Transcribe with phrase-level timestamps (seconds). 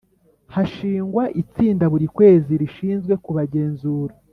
[0.53, 4.13] hashingwa itsinda Buri kwezi rishinzwe kuba genzura